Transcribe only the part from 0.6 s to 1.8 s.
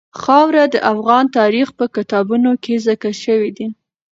د افغان تاریخ